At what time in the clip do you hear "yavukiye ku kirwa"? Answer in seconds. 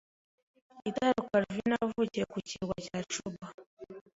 1.81-2.75